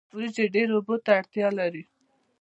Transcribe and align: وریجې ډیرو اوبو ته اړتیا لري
وریجې 0.15 0.45
ډیرو 0.55 0.73
اوبو 0.77 0.95
ته 1.05 1.09
اړتیا 1.19 1.47
لري 1.59 1.83